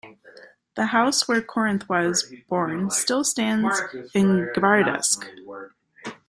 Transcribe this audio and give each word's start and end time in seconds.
The 0.75 0.87
house 0.87 1.27
where 1.27 1.43
Corinth 1.43 1.87
was 1.87 2.25
born 2.49 2.89
still 2.89 3.23
stands 3.23 3.79
in 4.15 4.51
Gvardeysk. 4.55 5.27